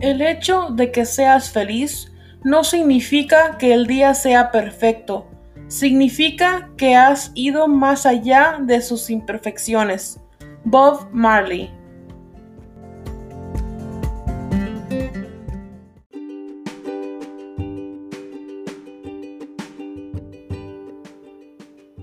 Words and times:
El 0.00 0.22
hecho 0.22 0.68
de 0.70 0.92
que 0.92 1.04
seas 1.04 1.50
feliz 1.50 2.12
no 2.44 2.62
significa 2.62 3.58
que 3.58 3.74
el 3.74 3.88
día 3.88 4.14
sea 4.14 4.52
perfecto, 4.52 5.26
significa 5.66 6.70
que 6.76 6.94
has 6.94 7.32
ido 7.34 7.66
más 7.66 8.06
allá 8.06 8.58
de 8.60 8.80
sus 8.80 9.10
imperfecciones. 9.10 10.20
Bob 10.62 11.08
Marley 11.10 11.74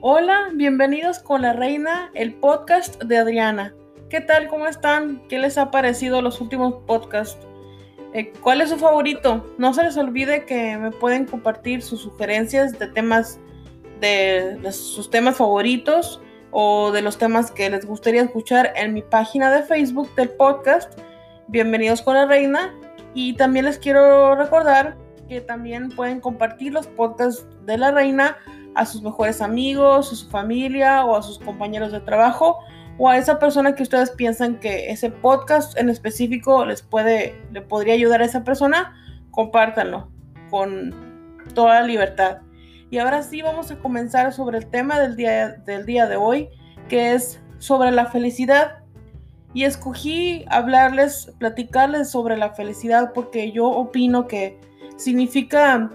Hola, 0.01 0.49
bienvenidos 0.53 1.19
con 1.19 1.43
la 1.43 1.53
reina, 1.53 2.11
el 2.13 2.33
podcast 2.33 3.01
de 3.01 3.17
Adriana. 3.17 3.73
¿Qué 4.09 4.19
tal? 4.19 4.49
¿Cómo 4.49 4.67
están? 4.67 5.25
¿Qué 5.29 5.39
les 5.39 5.57
ha 5.57 5.71
parecido 5.71 6.21
los 6.21 6.41
últimos 6.41 6.83
podcasts? 6.85 7.39
Eh, 8.15 8.31
¿Cuál 8.39 8.61
es 8.61 8.69
su 8.69 8.77
favorito? 8.77 9.45
No 9.57 9.73
se 9.73 9.83
les 9.83 9.97
olvide 9.97 10.45
que 10.45 10.77
me 10.77 10.89
pueden 10.91 11.25
compartir 11.25 11.81
sus 11.81 11.99
sugerencias 11.99 12.79
de 12.79 12.87
temas, 12.87 13.41
de, 13.99 14.57
sus 14.71 15.09
temas 15.09 15.35
favoritos 15.35 16.21
o 16.51 16.93
de 16.93 17.01
los 17.01 17.17
temas 17.17 17.51
que 17.51 17.69
les 17.69 17.85
gustaría 17.85 18.21
escuchar 18.21 18.71
en 18.77 18.93
mi 18.93 19.01
página 19.01 19.51
de 19.51 19.63
Facebook 19.63 20.15
del 20.15 20.29
podcast. 20.29 20.97
Bienvenidos 21.49 22.01
con 22.01 22.13
la 22.13 22.25
reina. 22.25 22.73
Y 23.13 23.33
también 23.33 23.65
les 23.65 23.77
quiero 23.77 24.33
recordar 24.35 24.95
que 25.27 25.41
también 25.41 25.89
pueden 25.89 26.21
compartir 26.21 26.71
los 26.71 26.87
podcasts 26.87 27.45
de 27.65 27.77
la 27.77 27.91
reina 27.91 28.37
a 28.75 28.85
sus 28.85 29.01
mejores 29.01 29.41
amigos, 29.41 30.13
a 30.13 30.15
su 30.15 30.29
familia 30.29 31.03
o 31.03 31.17
a 31.17 31.21
sus 31.21 31.37
compañeros 31.37 31.91
de 31.91 31.99
trabajo 31.99 32.59
o 32.97 33.09
a 33.09 33.17
esa 33.17 33.39
persona 33.39 33.75
que 33.75 33.83
ustedes 33.83 34.11
piensan 34.11 34.59
que 34.59 34.89
ese 34.89 35.09
podcast 35.09 35.77
en 35.77 35.89
específico 35.89 36.65
les 36.65 36.81
puede, 36.81 37.35
le 37.51 37.61
podría 37.61 37.93
ayudar 37.93 38.21
a 38.21 38.25
esa 38.25 38.43
persona, 38.43 38.95
compártanlo 39.31 40.09
con 40.49 40.93
toda 41.53 41.81
libertad. 41.83 42.37
Y 42.89 42.99
ahora 42.99 43.23
sí 43.23 43.41
vamos 43.41 43.71
a 43.71 43.79
comenzar 43.79 44.31
sobre 44.31 44.59
el 44.59 44.67
tema 44.67 44.99
del 44.99 45.15
día, 45.15 45.49
del 45.65 45.85
día 45.85 46.07
de 46.07 46.15
hoy, 46.15 46.49
que 46.87 47.13
es 47.13 47.41
sobre 47.57 47.91
la 47.91 48.05
felicidad. 48.05 48.83
Y 49.53 49.63
escogí 49.63 50.45
hablarles, 50.49 51.33
platicarles 51.39 52.09
sobre 52.09 52.37
la 52.37 52.53
felicidad 52.53 53.11
porque 53.13 53.51
yo 53.51 53.67
opino 53.67 54.27
que 54.27 54.59
significa 54.97 55.91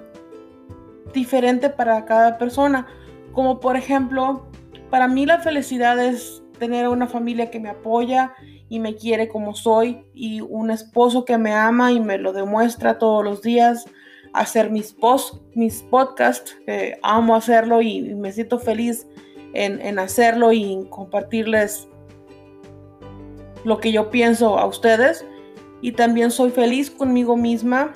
diferente 1.14 1.70
para 1.70 2.04
cada 2.04 2.38
persona. 2.38 2.86
Como 3.32 3.60
por 3.60 3.76
ejemplo, 3.76 4.46
para 4.90 5.08
mí 5.08 5.26
la 5.26 5.38
felicidad 5.38 5.98
es 5.98 6.39
tener 6.60 6.86
una 6.88 7.08
familia 7.08 7.50
que 7.50 7.58
me 7.58 7.70
apoya 7.70 8.34
y 8.68 8.78
me 8.78 8.94
quiere 8.94 9.26
como 9.26 9.54
soy 9.54 10.04
y 10.14 10.42
un 10.42 10.70
esposo 10.70 11.24
que 11.24 11.38
me 11.38 11.52
ama 11.52 11.90
y 11.90 11.98
me 11.98 12.18
lo 12.18 12.32
demuestra 12.32 12.98
todos 12.98 13.24
los 13.24 13.42
días, 13.42 13.86
hacer 14.32 14.70
mis, 14.70 14.92
post, 14.92 15.42
mis 15.54 15.82
podcasts, 15.82 16.56
que 16.66 16.98
amo 17.02 17.34
hacerlo 17.34 17.82
y, 17.82 18.14
me 18.14 18.30
siento 18.30 18.60
feliz 18.60 19.08
en, 19.54 19.80
en 19.80 19.98
hacerlo 19.98 20.52
y 20.52 20.86
compartirles 20.90 21.88
lo 23.64 23.78
que 23.78 23.90
yo 23.90 24.10
pienso 24.10 24.58
a 24.58 24.66
ustedes. 24.66 25.26
Y 25.82 25.92
también 25.92 26.30
soy 26.30 26.50
feliz 26.50 26.90
conmigo 26.90 27.36
misma, 27.36 27.94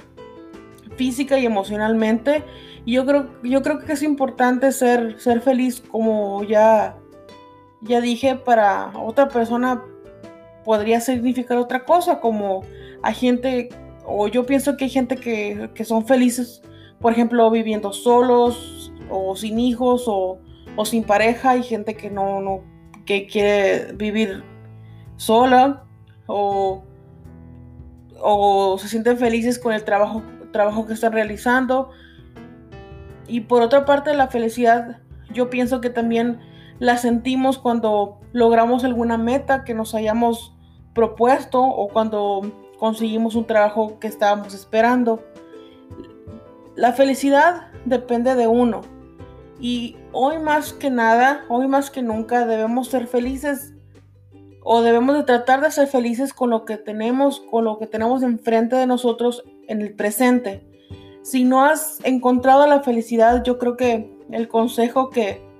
física 0.97 1.39
y 1.39 1.45
emocionalmente. 1.45 2.42
Y 2.87 2.95
yo 2.95 3.05
creo, 3.05 3.29
yo 3.42 3.62
creo 3.62 3.79
que 3.79 3.92
es 3.92 4.03
importante 4.03 4.73
ser, 4.73 5.20
ser 5.20 5.42
feliz 5.42 5.83
como 5.83 6.42
ya 6.45 6.97
ya 7.85 8.01
dije, 8.01 8.35
para 8.37 8.93
otra 8.99 9.29
persona 9.29 9.83
podría 10.65 11.01
significar 11.01 11.59
otra 11.59 11.85
cosa, 11.85 12.21
como 12.21 12.63
hay 13.03 13.15
gente, 13.15 13.69
o 14.05 14.29
yo 14.29 14.47
pienso 14.47 14.77
que 14.77 14.85
hay 14.85 14.91
gente 14.91 15.17
que, 15.17 15.85
son 15.85 16.07
felices, 16.07 16.63
por 17.01 17.13
ejemplo, 17.13 17.51
viviendo 17.51 17.93
solos, 17.93 18.92
o 19.11 19.36
sin 19.36 19.58
hijos, 19.58 20.05
o, 20.07 20.39
sin 20.85 21.05
pareja, 21.05 21.51
hay 21.51 21.63
gente 21.63 21.95
que 21.95 22.11
no, 22.11 22.41
no, 22.41 22.63
que 23.05 23.27
quiere 23.27 23.92
vivir 23.92 24.42
sola, 25.17 25.85
o, 26.27 26.83
o 28.20 28.79
se 28.79 28.89
sienten 28.89 29.19
felices 29.19 29.58
con 29.58 29.75
el 29.75 29.85
trabajo, 29.85 30.23
trabajo 30.53 30.87
que 30.87 30.95
están 30.95 31.13
realizando. 31.13 31.91
Y 33.29 33.41
por 33.41 33.61
otra 33.61 33.85
parte, 33.85 34.14
la 34.14 34.29
felicidad, 34.29 35.03
yo 35.33 35.51
pienso 35.51 35.83
que 35.83 35.91
también 35.91 36.41
la 36.84 36.98
sentimos 36.98 37.56
cuando 37.56 38.20
logramos 38.33 38.84
alguna 38.84 39.17
meta 39.17 39.64
que 39.64 39.72
nos 39.72 39.95
hayamos 39.95 40.55
propuesto 40.92 41.62
o 41.62 41.89
cuando 41.89 42.42
conseguimos 42.78 43.36
un 43.36 43.46
trabajo 43.46 43.98
que 43.98 44.06
estábamos 44.06 44.52
esperando. 44.52 45.24
La 46.77 46.92
felicidad 46.92 47.68
depende 47.86 48.34
de 48.34 48.48
uno. 48.48 48.83
Y 49.58 49.96
hoy 50.12 50.39
más 50.39 50.74
que 50.74 50.90
nada, 50.90 51.46
hoy 51.48 51.68
más 51.68 51.89
que 51.89 52.02
nunca 52.02 52.45
debemos 52.45 52.89
ser 52.89 53.06
felices 53.06 53.72
o 54.62 54.83
debemos 54.83 55.16
de 55.16 55.22
tratar 55.22 55.62
de 55.62 55.70
ser 55.70 55.86
felices 55.86 56.34
con 56.34 56.51
lo 56.51 56.66
que 56.66 56.77
tenemos, 56.77 57.40
con 57.51 57.64
lo 57.64 57.78
que 57.78 57.86
tenemos 57.86 58.22
enfrente 58.22 58.77
de 58.77 58.86
nosotros 58.86 59.42
en 59.68 59.80
el 59.80 59.95
presente. 59.95 60.68
Si 61.22 61.45
no 61.45 61.64
has 61.64 61.98
encontrado 62.05 62.66
la 62.66 62.83
felicidad, 62.83 63.42
yo 63.42 63.58
creo 63.58 63.78
que 63.78 64.14
el 64.30 64.48
consejo 64.48 65.08
que, 65.08 65.54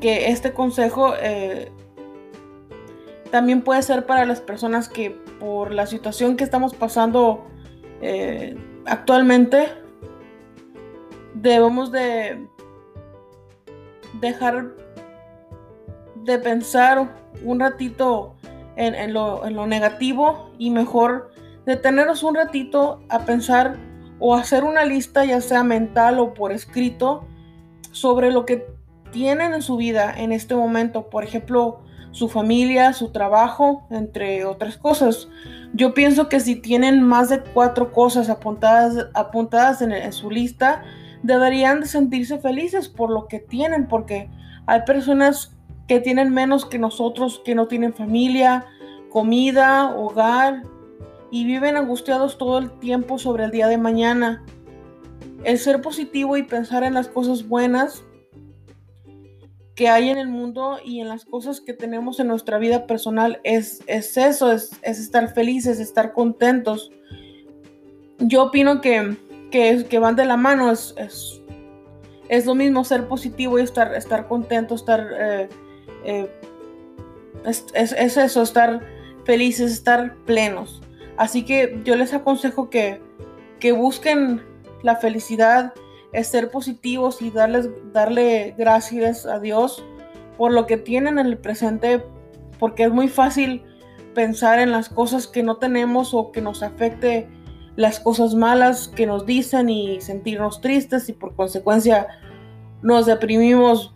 que 0.00 0.30
este 0.30 0.52
consejo 0.52 1.14
eh, 1.20 1.70
también 3.30 3.62
puede 3.62 3.82
ser 3.82 4.06
para 4.06 4.24
las 4.24 4.40
personas 4.40 4.88
que 4.88 5.10
por 5.38 5.72
la 5.72 5.86
situación 5.86 6.36
que 6.36 6.44
estamos 6.44 6.74
pasando 6.74 7.46
eh, 8.02 8.56
actualmente 8.86 9.68
debemos 11.34 11.92
de 11.92 12.46
dejar 14.20 14.74
de 16.16 16.38
pensar 16.38 17.14
un 17.44 17.60
ratito 17.60 18.34
en, 18.76 19.12
lo, 19.12 19.46
en, 19.46 19.54
lo, 19.56 19.66
negativo 19.66 20.50
y 20.58 20.70
mejor 20.70 21.30
detenernos 21.66 22.22
un 22.22 22.34
ratito 22.34 23.02
a 23.08 23.20
pensar 23.20 23.76
o 24.18 24.34
hacer 24.34 24.64
una 24.64 24.84
lista 24.84 25.24
ya 25.24 25.40
sea 25.40 25.62
mental 25.62 26.18
o 26.18 26.34
por 26.34 26.52
escrito 26.52 27.26
sobre 27.92 28.30
lo 28.30 28.46
que 28.46 28.66
tienen 29.10 29.54
en 29.54 29.62
su 29.62 29.76
vida 29.76 30.12
en 30.16 30.32
este 30.32 30.54
momento, 30.54 31.10
por 31.10 31.24
ejemplo, 31.24 31.80
su 32.12 32.28
familia, 32.28 32.92
su 32.92 33.10
trabajo, 33.10 33.86
entre 33.90 34.44
otras 34.44 34.76
cosas. 34.76 35.28
Yo 35.72 35.94
pienso 35.94 36.28
que 36.28 36.40
si 36.40 36.56
tienen 36.56 37.02
más 37.02 37.28
de 37.28 37.40
cuatro 37.40 37.92
cosas 37.92 38.28
apuntadas, 38.28 39.08
apuntadas 39.14 39.82
en, 39.82 40.12
su 40.12 40.30
lista, 40.30 40.82
deberían 41.22 41.80
de 41.80 41.86
sentirse 41.86 42.38
felices 42.38 42.88
por 42.88 43.10
lo 43.10 43.28
que 43.28 43.38
tienen, 43.38 43.86
porque 43.86 44.28
hay 44.66 44.82
personas 44.82 45.56
que 45.86 46.00
tienen 46.00 46.32
menos 46.32 46.64
que 46.66 46.78
nosotros, 46.78 47.40
que 47.44 47.54
no 47.54 47.68
tienen 47.68 47.94
familia, 47.94 48.66
comida, 49.10 49.94
hogar, 49.94 50.62
y 51.30 51.44
viven 51.44 51.76
angustiados 51.76 52.38
todo 52.38 52.58
el 52.58 52.72
tiempo 52.80 53.18
sobre 53.18 53.44
el 53.44 53.52
día 53.52 53.68
de 53.68 53.78
mañana. 53.78 54.42
El 55.44 55.58
ser 55.58 55.80
positivo 55.80 56.36
y 56.36 56.42
pensar 56.42 56.82
en 56.82 56.94
las 56.94 57.06
cosas 57.08 57.46
buenas 57.46 58.04
que 59.80 59.88
hay 59.88 60.10
en 60.10 60.18
el 60.18 60.28
mundo 60.28 60.78
y 60.84 61.00
en 61.00 61.08
las 61.08 61.24
cosas 61.24 61.62
que 61.62 61.72
tenemos 61.72 62.20
en 62.20 62.26
nuestra 62.26 62.58
vida 62.58 62.86
personal 62.86 63.40
es, 63.44 63.82
es 63.86 64.14
eso, 64.18 64.52
es, 64.52 64.78
estar 64.82 65.32
felices, 65.32 65.80
estar 65.80 66.12
contentos. 66.12 66.92
Yo 68.18 68.42
opino 68.42 68.82
que, 68.82 69.16
que, 69.50 69.98
van 69.98 70.16
de 70.16 70.26
la 70.26 70.36
mano, 70.36 70.70
es, 70.70 70.94
es, 72.28 72.44
lo 72.44 72.54
mismo 72.54 72.84
ser 72.84 73.08
positivo 73.08 73.58
y 73.58 73.62
estar, 73.62 73.94
estar 73.94 74.28
contento, 74.28 74.74
estar... 74.74 75.08
Eh, 75.18 75.48
eh, 76.04 76.30
es, 77.46 77.64
es, 77.72 78.18
eso, 78.18 78.42
estar 78.42 78.82
felices, 79.24 79.72
estar 79.72 80.14
plenos. 80.26 80.82
Así 81.16 81.42
que 81.42 81.80
yo 81.86 81.96
les 81.96 82.12
aconsejo 82.12 82.68
que, 82.68 83.00
que 83.58 83.72
busquen 83.72 84.42
la 84.82 84.96
felicidad, 84.96 85.72
es 86.12 86.28
ser 86.28 86.50
positivos 86.50 87.22
y 87.22 87.30
darles, 87.30 87.68
darle 87.92 88.54
gracias 88.58 89.26
a 89.26 89.38
Dios 89.38 89.84
por 90.36 90.52
lo 90.52 90.66
que 90.66 90.76
tienen 90.76 91.18
en 91.18 91.26
el 91.26 91.38
presente, 91.38 92.02
porque 92.58 92.84
es 92.84 92.90
muy 92.90 93.08
fácil 93.08 93.62
pensar 94.14 94.58
en 94.58 94.72
las 94.72 94.88
cosas 94.88 95.26
que 95.26 95.42
no 95.42 95.56
tenemos 95.56 96.14
o 96.14 96.32
que 96.32 96.40
nos 96.40 96.62
afecte 96.62 97.28
las 97.76 98.00
cosas 98.00 98.34
malas 98.34 98.88
que 98.88 99.06
nos 99.06 99.24
dicen 99.24 99.68
y 99.68 100.00
sentirnos 100.00 100.60
tristes 100.60 101.08
y 101.08 101.12
por 101.12 101.34
consecuencia 101.34 102.08
nos 102.82 103.06
deprimimos. 103.06 103.94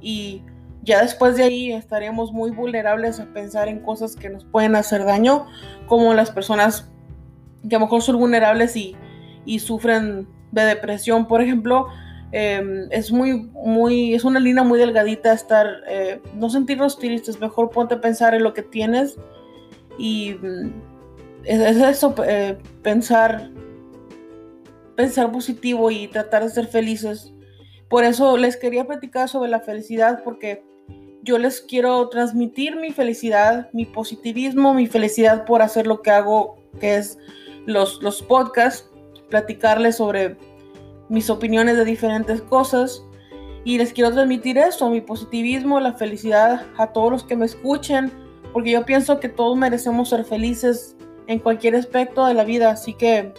Y 0.00 0.42
ya 0.82 1.02
después 1.02 1.36
de 1.36 1.44
ahí 1.44 1.72
estaremos 1.72 2.32
muy 2.32 2.50
vulnerables 2.50 3.20
a 3.20 3.26
pensar 3.26 3.68
en 3.68 3.80
cosas 3.80 4.16
que 4.16 4.30
nos 4.30 4.44
pueden 4.44 4.76
hacer 4.76 5.04
daño, 5.04 5.46
como 5.86 6.14
las 6.14 6.30
personas 6.30 6.90
que 7.68 7.76
a 7.76 7.78
lo 7.78 7.86
mejor 7.86 8.02
son 8.02 8.18
vulnerables 8.18 8.76
y, 8.76 8.96
y 9.44 9.58
sufren 9.58 10.26
de 10.52 10.62
depresión, 10.62 11.26
por 11.26 11.40
ejemplo, 11.40 11.88
em, 12.32 12.88
es 12.90 13.12
muy, 13.12 13.50
muy, 13.52 14.14
es 14.14 14.24
una 14.24 14.40
línea 14.40 14.62
muy 14.62 14.78
delgadita 14.78 15.32
estar, 15.32 15.66
eh, 15.88 16.20
no 16.34 16.50
sentirnos 16.50 16.98
tristes, 16.98 17.40
mejor 17.40 17.70
ponte 17.70 17.94
a 17.94 18.00
pensar 18.00 18.34
en 18.34 18.42
lo 18.42 18.54
que 18.54 18.62
tienes 18.62 19.16
Y 19.98 20.34
mm, 20.34 20.70
es, 21.44 21.76
eso, 21.76 22.14
eh, 22.26 22.56
pensar, 22.82 23.50
pensar 24.96 25.32
positivo 25.32 25.90
y 25.90 26.08
tratar 26.08 26.44
de 26.44 26.50
ser 26.50 26.66
felices. 26.66 27.32
Por 27.88 28.04
eso 28.04 28.36
les 28.36 28.56
quería 28.56 28.86
platicar 28.86 29.28
sobre 29.28 29.50
la 29.50 29.60
felicidad, 29.60 30.22
porque 30.24 30.62
yo 31.22 31.38
les 31.38 31.60
quiero 31.60 32.08
transmitir 32.08 32.76
mi 32.76 32.92
felicidad, 32.92 33.68
mi 33.72 33.84
positivismo, 33.84 34.74
mi 34.74 34.86
felicidad 34.86 35.44
por 35.44 35.62
hacer 35.62 35.86
lo 35.86 36.00
que 36.02 36.10
hago, 36.10 36.56
que 36.80 36.96
es 36.96 37.18
los, 37.66 38.02
los 38.02 38.22
podcasts, 38.22 38.89
platicarles 39.30 39.96
sobre 39.96 40.36
mis 41.08 41.30
opiniones 41.30 41.76
de 41.76 41.84
diferentes 41.84 42.42
cosas. 42.42 43.04
Y 43.64 43.78
les 43.78 43.92
quiero 43.92 44.12
transmitir 44.12 44.58
eso, 44.58 44.90
mi 44.90 45.00
positivismo, 45.00 45.80
la 45.80 45.92
felicidad 45.92 46.66
a 46.76 46.86
todos 46.88 47.10
los 47.10 47.24
que 47.24 47.36
me 47.36 47.46
escuchen, 47.46 48.10
porque 48.52 48.70
yo 48.70 48.84
pienso 48.84 49.20
que 49.20 49.28
todos 49.28 49.56
merecemos 49.56 50.08
ser 50.08 50.24
felices 50.24 50.96
en 51.26 51.38
cualquier 51.38 51.76
aspecto 51.76 52.26
de 52.26 52.34
la 52.34 52.44
vida. 52.44 52.70
Así 52.70 52.94
que 52.94 53.32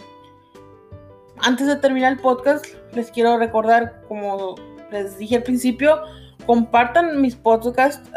antes 1.38 1.66
de 1.66 1.76
terminar 1.76 2.12
el 2.12 2.18
podcast, 2.18 2.64
les 2.94 3.10
quiero 3.10 3.36
recordar, 3.36 4.02
como 4.06 4.54
les 4.90 5.18
dije 5.18 5.36
al 5.36 5.42
principio, 5.42 6.00
compartan 6.46 7.20
mis 7.20 7.34
podcasts. 7.34 8.08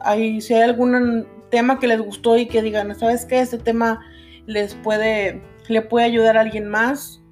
ahí, 0.00 0.40
si 0.40 0.54
hay 0.54 0.62
algún 0.62 1.26
tema 1.50 1.78
que 1.78 1.86
les 1.86 2.00
gustó 2.00 2.36
y 2.36 2.46
que 2.46 2.60
digan, 2.62 2.94
¿sabes 2.98 3.24
qué? 3.24 3.40
Este 3.40 3.58
tema 3.58 4.00
les 4.46 4.74
puede, 4.74 5.42
le 5.68 5.82
puede 5.82 6.06
ayudar 6.06 6.36
a 6.36 6.40
alguien 6.40 6.68
más. 6.68 7.22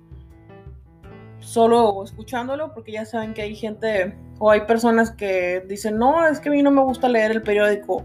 Solo 1.40 2.02
escuchándolo, 2.02 2.72
porque 2.72 2.92
ya 2.92 3.04
saben 3.04 3.34
que 3.34 3.42
hay 3.42 3.54
gente 3.54 4.16
o 4.38 4.50
hay 4.50 4.62
personas 4.62 5.10
que 5.10 5.64
dicen, 5.68 5.98
no, 5.98 6.26
es 6.26 6.40
que 6.40 6.48
a 6.48 6.52
mí 6.52 6.62
no 6.62 6.70
me 6.70 6.82
gusta 6.82 7.08
leer 7.08 7.30
el 7.30 7.42
periódico 7.42 8.04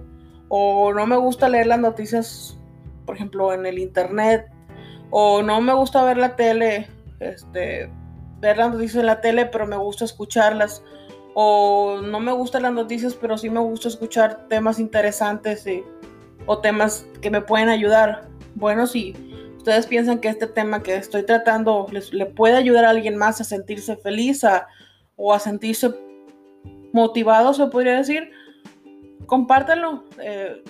o 0.50 0.94
no 0.94 1.06
me 1.08 1.16
gusta 1.16 1.48
leer 1.48 1.68
las 1.68 1.80
noticias, 1.80 2.60
por 3.06 3.16
ejemplo, 3.16 3.54
en 3.54 3.66
el 3.66 3.80
internet 3.80 4.52
o 5.10 5.42
no 5.42 5.62
me 5.62 5.74
gusta 5.74 6.04
ver 6.04 6.18
la 6.18 6.36
tele, 6.36 6.88
este, 7.20 7.90
ver 8.40 8.58
las 8.58 8.72
noticias 8.72 9.02
en 9.02 9.06
la 9.08 9.22
tele, 9.22 9.46
pero 9.46 9.66
me 9.66 9.78
gusta 9.78 10.06
escucharlas 10.06 10.84
o 11.34 12.02
no 12.02 12.20
me 12.20 12.32
gustan 12.32 12.64
las 12.64 12.74
noticias, 12.74 13.16
pero 13.16 13.38
sí 13.38 13.50
me 13.50 13.60
gusta 13.60 13.88
escuchar 13.88 14.48
temas 14.48 14.80
interesantes 14.80 15.66
o 16.46 16.60
temas 16.60 17.06
que 17.22 17.32
me 17.32 17.42
pueden 17.42 17.70
ayudar. 17.70 18.28
Bueno, 18.56 18.88
si 18.88 19.14
ustedes 19.70 19.86
piensan 19.86 20.18
que 20.20 20.30
este 20.30 20.48
tema 20.48 20.82
que 20.82 20.96
estoy 20.96 21.24
tratando 21.24 21.86
les, 21.92 22.12
le 22.12 22.26
puede 22.26 22.56
ayudar 22.56 22.86
a 22.86 22.90
alguien 22.90 23.16
más 23.16 23.40
a 23.40 23.44
sentirse 23.44 23.96
feliz 23.98 24.44
o 25.16 25.32
a 25.32 25.38
sentirse 25.38 25.94
motivado, 26.92 27.54
se 27.54 27.68
podría 27.68 27.98
decir, 27.98 28.32
compártanlo. 29.28 30.06
Eh, 30.20 30.64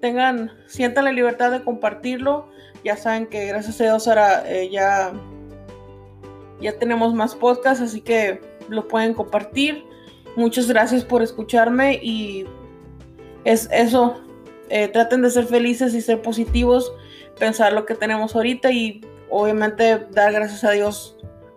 tengan, 0.00 0.50
sientan 0.66 1.04
la 1.04 1.12
libertad 1.12 1.52
de 1.52 1.62
compartirlo. 1.62 2.48
Ya 2.84 2.96
saben 2.96 3.28
que 3.28 3.46
gracias 3.46 3.80
a 3.80 3.84
Dios 3.84 4.08
ahora 4.08 4.42
eh, 4.44 4.68
ya, 4.72 5.12
ya 6.60 6.76
tenemos 6.76 7.14
más 7.14 7.36
podcasts, 7.36 7.80
así 7.80 8.00
que 8.00 8.40
lo 8.68 8.88
pueden 8.88 9.14
compartir. 9.14 9.84
Muchas 10.34 10.66
gracias 10.66 11.04
por 11.04 11.22
escucharme 11.22 12.00
y 12.02 12.44
es 13.44 13.68
eso. 13.70 14.20
Eh, 14.68 14.88
traten 14.88 15.22
de 15.22 15.30
ser 15.30 15.46
felices 15.46 15.94
y 15.94 16.00
ser 16.00 16.22
positivos, 16.22 16.92
pensar 17.38 17.72
lo 17.72 17.86
que 17.86 17.94
tenemos 17.94 18.34
ahorita 18.34 18.70
y 18.72 19.00
obviamente 19.30 20.06
dar 20.10 20.32
gracias 20.32 20.64
a 20.64 20.70
Dios 20.70 21.16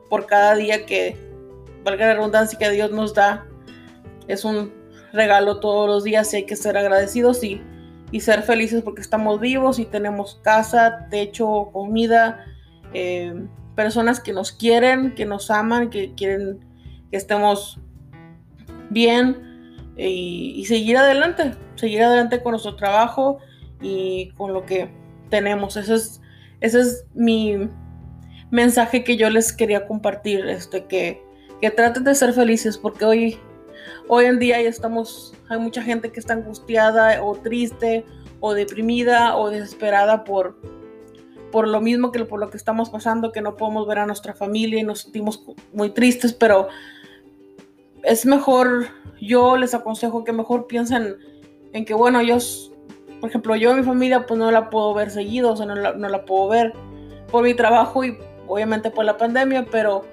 por 0.10 0.26
cada 0.26 0.56
día 0.56 0.86
que, 0.86 1.18
valga 1.84 2.08
la 2.08 2.16
redundancia, 2.16 2.60
que 2.60 2.70
Dios 2.72 2.92
nos 2.92 3.14
da. 3.14 3.46
Es 4.28 4.44
un 4.44 4.74
regalo 5.14 5.60
todos 5.60 5.88
los 5.88 6.04
días 6.04 6.34
y 6.34 6.38
hay 6.38 6.46
que 6.46 6.56
ser 6.56 6.78
agradecidos 6.78 7.44
y, 7.44 7.62
y 8.12 8.20
ser 8.20 8.44
felices 8.44 8.84
porque 8.84 9.02
estamos 9.02 9.40
vivos 9.40 9.80
y 9.80 9.86
tenemos 9.86 10.40
casa, 10.44 11.08
techo, 11.10 11.70
comida, 11.72 12.46
eh, 12.94 13.34
personas 13.76 14.20
que 14.20 14.34
nos 14.34 14.52
quieren, 14.52 15.16
que 15.16 15.26
nos 15.26 15.50
aman, 15.50 15.90
que 15.90 16.14
quieren 16.14 16.60
que 17.10 17.18
estemos 17.18 17.80
bien 18.90 19.94
y, 19.98 20.64
seguir 20.66 20.98
adelante, 20.98 21.54
seguir 21.76 22.04
adelante 22.04 22.42
con 22.42 22.52
nuestro 22.52 22.76
trabajo 22.76 23.40
y 23.82 24.30
con 24.32 24.54
lo 24.54 24.66
que 24.66 24.90
tenemos. 25.30 25.78
Ese 25.78 25.96
es, 25.96 26.22
ese 26.62 26.82
es 26.82 27.06
mi 27.14 27.70
mensaje 28.52 29.04
que 29.04 29.18
yo 29.18 29.30
les 29.30 29.52
quería 29.54 29.88
compartir, 29.88 30.48
este, 30.48 30.86
que, 30.86 31.22
que 31.62 31.72
traten 31.72 32.04
de 32.04 32.16
ser 32.16 32.34
felices 32.34 32.78
porque 32.78 33.06
hoy, 33.06 33.38
hoy 34.08 34.26
en 34.26 34.40
día 34.40 34.60
estamos, 34.60 35.34
hay 35.50 35.60
mucha 35.60 35.82
gente 35.82 36.12
que 36.12 36.20
está 36.20 36.34
angustiada 36.34 37.24
o 37.24 37.36
triste 37.36 38.06
o 38.40 38.54
deprimida 38.54 39.36
o 39.36 39.50
desesperada 39.50 40.24
por, 40.24 40.60
por 41.52 41.68
lo 41.68 41.82
mismo 41.82 42.12
que 42.12 42.24
por 42.26 42.40
lo 42.40 42.50
que 42.50 42.58
estamos 42.58 42.90
pasando, 42.90 43.32
que 43.32 43.42
no 43.42 43.56
podemos 43.56 43.88
ver 43.88 44.00
a 44.00 44.06
nuestra 44.06 44.34
familia 44.34 44.80
y 44.80 44.84
nos 44.84 45.02
sentimos 45.02 45.44
muy 45.74 45.90
tristes, 45.90 46.34
pero 46.34 46.68
es 48.04 48.26
mejor, 48.26 48.88
yo 49.20 49.58
les 49.58 49.74
aconsejo 49.74 50.24
que 50.24 50.32
mejor 50.32 50.68
piensen 50.68 51.18
en 51.74 51.86
que, 51.86 51.94
bueno, 51.94 52.22
yo, 52.22 52.38
por 53.20 53.30
ejemplo, 53.30 53.56
yo 53.56 53.74
mi 53.76 53.84
familia 53.84 54.26
pues 54.26 54.40
no 54.40 54.50
la 54.52 54.70
puedo 54.70 54.94
ver 54.94 55.10
seguido, 55.12 55.52
o 55.52 55.56
sea, 55.58 55.66
no 55.66 55.76
la, 55.76 55.94
no 55.94 56.10
la 56.10 56.26
puedo 56.26 56.50
ver 56.50 56.74
por 57.32 57.44
mi 57.44 57.54
trabajo 57.54 58.04
y 58.04 58.18
obviamente 58.48 58.90
por 58.90 59.06
la 59.06 59.18
pandemia, 59.18 59.66
pero 59.72 60.04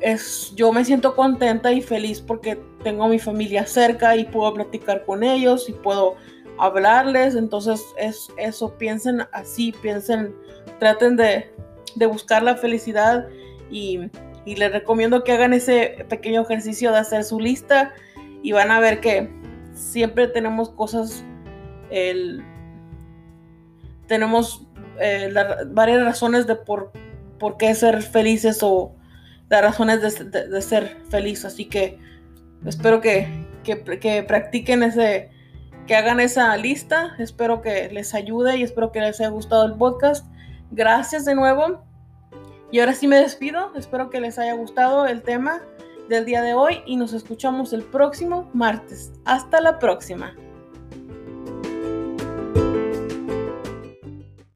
es, 0.00 0.52
yo 0.56 0.72
me 0.72 0.84
siento 0.84 1.14
contenta 1.14 1.72
y 1.72 1.80
feliz 1.80 2.20
porque 2.20 2.60
tengo 2.82 3.04
a 3.04 3.08
mi 3.08 3.18
familia 3.18 3.66
cerca 3.66 4.16
y 4.16 4.24
puedo 4.24 4.52
platicar 4.54 5.04
con 5.04 5.22
ellos 5.22 5.68
y 5.68 5.72
puedo 5.72 6.16
hablarles, 6.58 7.34
entonces 7.34 7.84
es 7.98 8.28
eso, 8.36 8.76
piensen 8.78 9.22
así, 9.32 9.72
piensen, 9.82 10.34
traten 10.78 11.16
de, 11.16 11.52
de 11.94 12.06
buscar 12.06 12.42
la 12.42 12.56
felicidad 12.56 13.26
y 13.70 14.10
y 14.44 14.56
les 14.56 14.72
recomiendo 14.72 15.24
que 15.24 15.32
hagan 15.32 15.52
ese 15.52 16.04
pequeño 16.08 16.42
ejercicio 16.42 16.92
de 16.92 16.98
hacer 16.98 17.24
su 17.24 17.38
lista 17.38 17.94
y 18.42 18.52
van 18.52 18.70
a 18.70 18.80
ver 18.80 19.00
que 19.00 19.30
siempre 19.72 20.26
tenemos 20.28 20.70
cosas, 20.70 21.24
tenemos 24.06 24.66
eh, 25.00 25.32
varias 25.68 26.04
razones 26.04 26.46
de 26.46 26.56
por, 26.56 26.92
por, 27.38 27.56
qué 27.56 27.74
ser 27.74 28.02
felices 28.02 28.58
o 28.62 28.94
las 29.48 29.62
razones 29.62 30.00
de, 30.00 30.62
ser 30.62 30.96
feliz. 31.10 31.44
Así 31.44 31.66
que 31.66 31.98
espero 32.64 33.00
que, 33.00 33.28
que 33.62 34.24
practiquen 34.26 34.82
ese, 34.82 35.30
que 35.86 35.94
hagan 35.94 36.20
esa 36.20 36.56
lista. 36.56 37.14
Espero 37.18 37.62
que 37.62 37.88
les 37.90 38.14
ayude 38.14 38.56
y 38.56 38.62
espero 38.62 38.92
que 38.92 39.00
les 39.00 39.20
haya 39.20 39.30
gustado 39.30 39.64
el 39.64 39.74
podcast. 39.74 40.26
Gracias 40.70 41.24
de 41.24 41.34
nuevo. 41.34 41.84
Y 42.70 42.80
ahora 42.80 42.94
sí 42.94 43.06
me 43.06 43.16
despido, 43.16 43.70
espero 43.76 44.08
que 44.08 44.18
les 44.18 44.38
haya 44.38 44.54
gustado 44.54 45.06
el 45.06 45.22
tema 45.22 45.60
del 46.08 46.24
día 46.24 46.40
de 46.40 46.54
hoy 46.54 46.80
y 46.86 46.96
nos 46.96 47.12
escuchamos 47.12 47.74
el 47.74 47.82
próximo 47.82 48.48
martes. 48.54 49.12
Hasta 49.26 49.60
la 49.60 49.78
próxima. 49.78 50.34